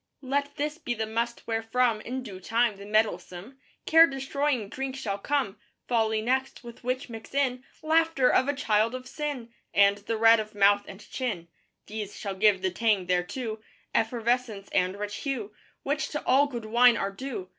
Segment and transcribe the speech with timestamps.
[0.23, 5.19] Let this be the must wherefrom, In due time, the mettlesome Care destroying drink shall
[5.19, 5.59] come.
[5.87, 10.39] Folly next: with which mix in Laughter of a child of sin, And the red
[10.39, 11.49] of mouth and chin.
[11.85, 13.61] These shall give the tang thereto,
[13.93, 15.53] Effervescence and rich hue
[15.83, 17.49] Which to all good wine are due.